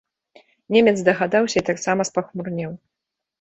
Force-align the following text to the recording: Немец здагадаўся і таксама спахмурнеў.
Немец 0.75 0.93
здагадаўся 1.01 1.57
і 1.61 1.67
таксама 1.69 2.07
спахмурнеў. 2.11 2.71